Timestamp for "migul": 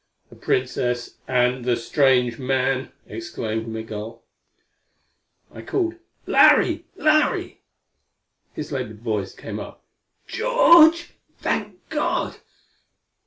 3.67-4.23